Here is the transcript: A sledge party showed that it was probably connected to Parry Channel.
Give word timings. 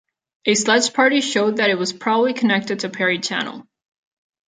A 0.47 0.55
sledge 0.55 0.95
party 0.95 1.21
showed 1.21 1.57
that 1.57 1.69
it 1.69 1.77
was 1.77 1.93
probably 1.93 2.33
connected 2.33 2.79
to 2.79 2.89
Parry 2.89 3.19
Channel. 3.19 3.67